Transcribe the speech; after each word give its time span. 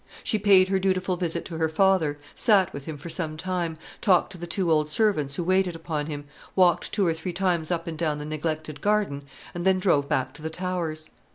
She 0.23 0.39
paid 0.39 0.69
her 0.69 0.79
dutiful 0.79 1.15
visit 1.15 1.45
to 1.45 1.59
her 1.59 1.69
father, 1.69 2.17
sat 2.33 2.73
with 2.73 2.85
him 2.85 2.97
for 2.97 3.09
some 3.11 3.37
time, 3.37 3.77
talked 4.01 4.31
to 4.31 4.37
the 4.39 4.47
two 4.47 4.71
old 4.71 4.89
servants 4.89 5.35
who 5.35 5.43
waited 5.43 5.75
upon 5.75 6.07
him, 6.07 6.25
walked 6.55 6.91
two 6.91 7.05
or 7.05 7.13
three 7.13 7.33
times 7.33 7.69
up 7.69 7.85
and 7.85 7.99
down 7.99 8.17
the 8.17 8.25
neglected 8.25 8.81
garden, 8.81 9.21
and 9.53 9.63
then 9.63 9.77
drove 9.77 10.09
back 10.09 10.33
to 10.33 10.41
the 10.41 10.49
Towers. 10.49 11.11